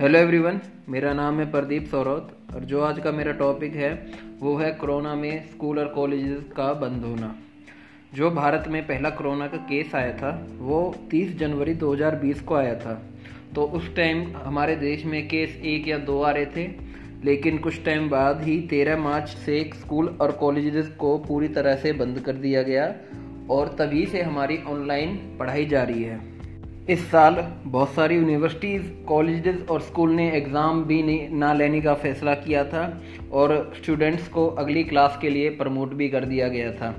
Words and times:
Hello 0.00 0.18
everyone 0.18 0.60
मेरा 0.88 1.12
नाम 1.12 1.40
है 1.40 1.50
प्रदीप 1.50 1.86
सौरौत 1.86 2.36
और 2.54 2.60
जो 2.64 2.80
आज 2.80 3.00
का 3.00 3.12
मेरा 3.12 3.32
टॉपिक 3.32 3.74
है, 3.74 4.06
वो 4.40 4.56
है 4.56 4.72
कोरोना 4.72 5.14
में 5.14 5.48
स्कूल 5.48 5.78
और 5.78 5.88
कॉलेजेस 5.88 6.44
का 6.56 6.72
बंद 6.72 7.04
होना। 7.04 7.36
जो 8.14 8.30
भारत 8.30 8.64
में 8.68 8.86
पहला 8.86 9.10
कोरोना 9.10 9.46
का 9.46 9.56
केस 9.56 9.94
आया 9.94 10.12
था, 10.12 10.46
वो 10.58 10.94
30 11.10 11.36
जनवरी 11.38 11.74
2020 11.74 12.40
को 12.40 12.54
आया 12.54 12.74
था। 12.74 13.02
तो 13.54 13.64
उस 13.64 13.96
टाइम 13.96 14.36
हमारे 14.36 14.76
देश 14.76 15.04
में 15.04 15.28
केस 15.28 15.56
एक 15.56 15.88
या 15.88 15.98
दो 15.98 16.22
आ 16.22 16.30
रहे 16.30 16.46
थे, 16.46 16.66
लेकिन 17.24 17.58
कुछ 17.58 17.84
टाइम 17.84 18.10
बाद 18.10 18.42
ही 18.42 18.60
13 18.60 18.96
मार्च 18.96 19.28
से 19.28 19.70
स्कूल 19.74 20.08
और 20.20 20.32
कॉलेजेस 20.32 20.88
को 20.88 21.18
पूरी 21.18 21.48
तरह 21.48 21.76
से 21.76 21.92
बंद 21.92 22.20
कर 22.20 22.32
दिया 22.32 22.62
गया 22.62 22.94
और 23.50 23.76
तभी 23.78 24.06
से 24.06 24.22
हमारी 24.22 24.58
ऑनलाइन 24.66 25.36
पढ़ाई 25.38 25.66
जारी 25.66 26.02
है। 26.02 26.39
इस 26.88 27.00
साल 27.10 27.34
बहुत 27.64 27.92
सारी 27.94 28.14
यूनिवर्सिटीज़ 28.16 28.82
कॉलेजेस 29.06 29.56
और 29.70 29.80
स्कूल 29.80 30.10
ने 30.10 30.30
एग्ज़ाम 30.36 30.82
भी 30.84 31.02
ना 31.30 31.52
लेने 31.52 31.80
का 31.80 31.94
फ़ैसला 31.94 32.34
किया 32.36 32.62
था 32.64 32.82
और 33.32 33.72
स्टूडेंट्स 33.76 34.28
को 34.28 34.46
अगली 34.58 34.84
क्लास 34.84 35.18
के 35.22 35.30
लिए 35.30 35.50
प्रमोट 35.56 35.92
भी 35.94 36.08
कर 36.08 36.24
दिया 36.24 36.48
गया 36.48 36.70
था। 36.72 36.94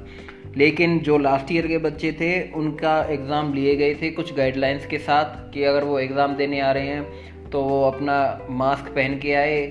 लेकिन 0.58 0.98
जो 1.00 1.18
लास्ट 1.18 1.52
ईयर 1.52 1.68
के 1.68 1.78
बच्चे 1.78 2.12
थे, 2.12 2.52
उनका 2.52 2.98
एग्ज़ाम 3.04 3.54
लिए 3.54 3.76
गए 3.76 3.94
थे 4.02 4.10
कुछ 4.12 4.34
गाइडलाइंस 4.36 4.86
के 4.86 4.98
साथ 5.00 5.54
कि 5.54 5.64
अगर 5.64 5.84
वो 5.84 6.00
एग्ज़ाम 6.00 6.36
देने 6.36 6.60
आ 6.60 6.72
रहे 6.72 6.88
हैं 6.88 7.50
तो 7.50 7.62
वो 7.62 7.84
अपना 7.84 8.18
मास्क 8.50 8.92
पहन 8.96 9.18
के 9.20 9.34
आए 9.34 9.62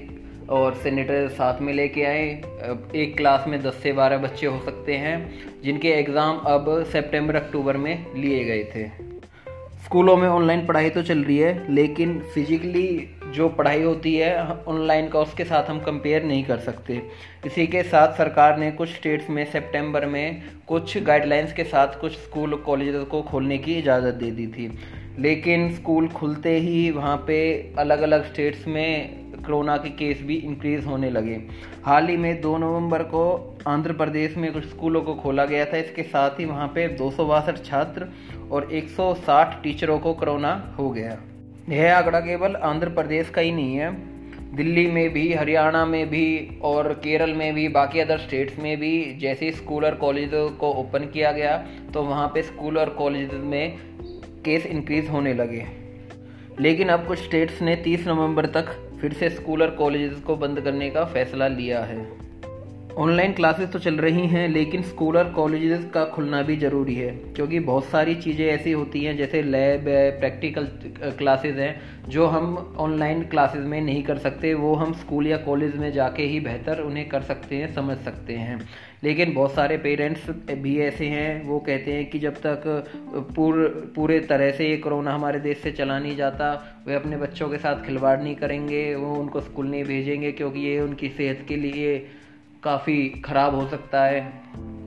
और 0.51 0.75
सैनिटाइजर 0.75 1.29
साथ 1.29 1.61
में 1.61 1.73
लेके 1.73 2.03
आए। 2.05 2.27
एक 2.97 3.17
क्लास 3.17 3.45
में 3.49 3.63
10 3.63 3.83
से 3.83 3.93
12 3.93 4.19
बच्चे 4.19 4.47
हो 4.47 4.59
सकते 4.65 4.97
हैं, 4.97 5.17
जिनके 5.63 5.89
एग्ज़ाम 5.91 6.39
अब 6.47 6.83
सितंबर 6.85 7.37
अक्टूबर 7.37 7.77
में 7.77 8.07
लिए 8.17 8.45
गए 8.45 8.65
थे। 8.75 9.10
स्कूलों 9.85 10.17
में 10.17 10.29
ऑनलाइन 10.29 10.65
पढ़ाई 10.67 10.91
तो 10.91 11.03
चल 11.03 11.19
रही 11.19 11.37
है, 11.39 11.75
लेकिन 11.75 12.19
फिजिकली 12.35 13.09
जो 13.35 13.49
पढ़ाई 13.49 13.83
होती 13.83 14.15
है 14.15 14.37
ऑनलाइन 14.69 15.09
का 15.09 15.19
उसके 15.19 15.45
साथ 15.45 15.71
हम 15.71 15.81
कंपेयर 15.81 16.25
नहीं 16.25 16.45
कर 16.45 16.59
सकते। 16.59 17.01
इसी 17.47 17.67
के 17.67 17.83
साथ 17.83 18.17
सरकार 18.19 18.59
ने 18.59 18.71
कुछ 18.71 18.89
स्टेट्स 18.89 19.31
में 19.31 19.45
सितंबर 19.45 20.07
में 20.07 20.43
कुछ 20.69 20.97
गाइडलाइंस 20.99 21.53
के 21.53 21.65
साथ 21.65 22.01
कुछ 22.01 22.13
स्कूल 22.13 22.55
कॉलेज 22.57 23.05
को 23.11 23.23
खोलने 23.23 23.59
की 23.59 23.75
इजाज़त 23.75 24.15
दे 24.15 24.31
दी 24.31 24.47
थी। 24.47 24.71
लेकिन 25.19 25.73
स्कूल 25.75 26.09
खुलते 26.09 26.57
ही 26.57 26.91
वहाँ 26.91 27.17
पे 27.27 27.41
अलग 27.79 28.01
अलग 28.01 28.25
स्टेट्स 28.25 28.67
में 28.67 29.43
कोरोना 29.47 29.77
के 29.77 29.89
केस 29.89 30.23
भी 30.23 30.35
इंक्रीज 30.37 30.85
होने 30.87 31.11
लगे। 31.11 31.41
हाल 31.85 32.09
ही 32.09 32.17
में 32.17 32.41
दो 32.41 32.57
नवंबर 32.59 33.03
को 33.05 33.50
आंध्र 33.67 33.93
प्रदेश 33.93 34.37
में 34.37 34.53
कुछ 34.53 34.65
स्कूलों 34.65 35.01
को 35.03 35.15
खोला 35.15 35.45
गया 35.45 35.65
था। 35.65 35.77
इसके 35.77 36.03
साथ 36.03 36.39
ही 36.41 36.45
वहाँ 36.45 36.67
पे 36.69 36.87
दो 36.89 37.11
सौ 37.11 37.25
बासठ 37.27 37.65
छात्र 37.65 38.07
और 38.51 38.69
160 38.73 39.63
टीचरों 39.63 39.99
को 39.99 40.13
कोरोना 40.15 40.53
हो 40.79 40.91
गया। 40.91 41.17
यह 41.69 41.97
आंकड़ा 41.97 42.21
केवल 42.21 42.55
आंध्र 42.57 42.89
प्रदेश 42.89 43.31
का 43.31 43.41
ही 43.41 43.51
नहीं 43.53 43.75
है। 43.75 43.91
दिल्ली 44.57 44.87
में 44.87 45.13
भी, 45.13 45.33
हरियाणा 45.35 45.85
में 45.87 46.09
भी 46.11 46.59
और 46.63 46.93
केरल 46.95 47.35
में 47.35 47.55
भी, 47.55 47.69
बाकी 47.69 48.01
अदर 48.01 48.19
स्टेट्स 48.19 48.59
में 48.59 48.77
भी 48.81 49.19
जैसे 49.21 49.51
स्कूल 49.53 49.85
और 49.85 49.95
कॉलेज 49.95 50.31
को 50.61 50.73
ओपन 50.73 51.05
किया 51.05 51.33
गया 51.33 51.57
तो 51.95 52.03
वहाँ 52.03 52.27
पे 52.29 52.43
स्कूल 52.43 52.79
और 52.79 52.89
कॉलेज 52.89 53.35
में 53.35 53.77
केस 54.45 54.67
इंक्रीज 54.67 55.09
होने 55.09 55.35
लगे। 55.35 55.67
लेकिन 56.61 56.89
अब 56.89 57.07
कुछ 57.07 57.19
स्टेट्स 57.19 57.63
ने 57.63 57.77
30 57.77 58.07
नवंबर 58.07 58.47
तक 58.47 58.73
फिर 59.01 59.13
से 59.13 59.31
स्कूल 59.31 59.63
और 59.63 59.71
कॉलेजेस 59.71 60.19
को 60.21 60.37
बंद 60.37 60.61
करने 60.61 60.91
का 60.91 61.05
फैसला 61.05 61.49
लिया 61.49 61.85
है। 61.85 62.30
ऑनलाइन 62.99 63.33
क्लासेस 63.33 63.69
तो 63.73 63.79
चल 63.79 63.95
रही 63.95 64.27
हैं, 64.27 64.49
लेकिन 64.49 64.83
स्कूल 64.83 65.17
और 65.17 65.29
कॉलेजेस 65.33 65.85
का 65.95 66.05
खुलना 66.05 66.43
भी 66.43 66.57
ज़रूरी 66.57 66.95
है, 66.95 67.11
क्योंकि 67.37 67.59
बहुत 67.61 67.85
सारी 67.85 68.15
चीज़ें 68.15 68.45
ऐसी 68.47 68.73
होती 68.73 69.05
हैं, 69.05 69.17
जैसे 69.17 69.43
लैब 69.43 69.89
है 69.89 70.11
प्रैक्टिकल 70.21 70.67
क्लासेस 71.19 71.57
हैं, 71.57 71.81
जो 72.09 72.27
हम 72.27 72.75
ऑनलाइन 72.79 73.23
क्लासेस 73.23 73.65
में 73.65 73.81
नहीं 73.81 74.03
कर 74.03 74.19
सकते, 74.19 74.53
वो 74.55 74.75
हम 74.75 74.93
स्कूल 74.93 75.27
या 75.27 75.37
कॉलेज 75.37 75.77
में 75.77 75.91
जाके 75.93 76.23
ही 76.23 76.41
बेहतर 76.41 76.81
उन्हें 76.81 77.09
कर 77.09 77.23
सकते 77.23 77.57
हैं, 77.57 77.75
समझ 77.75 77.97
सकते 77.97 78.33
हैं। 78.33 78.61
लेकिन 79.05 79.35
बहुत 79.35 79.55
सारे 79.55 79.77
पेरेंट्स 79.77 80.31
भी 80.53 80.79
ऐसे 80.81 81.07
हैं, 81.07 81.45
वो 81.45 81.59
कहते 81.59 81.93
हैं 81.93 82.09
कि 82.11 82.19
जब 82.19 82.35
तक 82.37 82.63
पूर, 83.37 83.93
पूरे 83.97 84.21
तरह 84.21 84.51
से 84.51 84.69
ये 84.69 84.77
कोरोना 84.77 85.15
हमारे 85.15 85.41
देश 85.41 85.59
से 85.59 85.73
चला 85.73 85.99
नहीं 85.99 86.17
जाता, 86.17 86.53
वे 86.87 86.95
अपने 86.95 87.17
बच्चों 87.17 87.49
के 87.49 87.59
साथ 87.59 87.85
खिलवाड़ 87.87 88.21
नहीं 88.23 88.35
करेंगे, 88.35 88.95
वो 88.95 89.15
उनको 89.15 89.41
स्कूल 89.41 89.67
नहीं 89.67 89.85
भेजेंगे, 89.85 90.33
क्योंकि 90.33 90.61
ये 90.61 90.81
उनकी 90.81 91.09
सेहत 91.09 91.45
के 91.49 91.57
लिए 91.57 92.07
काफ़ी 92.65 93.09
ख़राब 93.25 93.55
हो 93.55 93.67
सकता 93.69 94.05
है। 94.05 94.21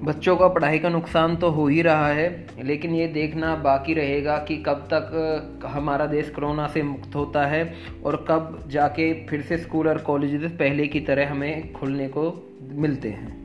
बच्चों 0.03 0.35
का 0.37 0.47
पढ़ाई 0.47 0.79
का 0.79 0.89
नुकसान 0.89 1.35
तो 1.35 1.49
हो 1.49 1.67
ही 1.67 1.81
रहा 1.81 2.07
है, 2.07 2.47
लेकिन 2.63 2.95
ये 2.95 3.07
देखना 3.07 3.55
बाकी 3.55 3.93
रहेगा 3.93 4.37
कि 4.37 4.57
कब 4.57 4.87
तक 4.93 5.61
हमारा 5.65 6.05
देश 6.05 6.29
कोरोना 6.29 6.67
से 6.67 6.83
मुक्त 6.83 7.15
होता 7.15 7.45
है 7.45 7.63
और 8.05 8.25
कब 8.29 8.59
जाके 8.67 9.13
फिर 9.27 9.41
से 9.41 9.57
स्कूल 9.57 9.87
और 9.87 9.97
कॉलेज 9.97 10.43
पहले 10.59 10.87
की 10.87 10.99
तरह 11.01 11.31
हमें 11.31 11.73
खुलने 11.73 12.07
को 12.07 12.31
मिलते 12.71 13.09
हैं। 13.09 13.42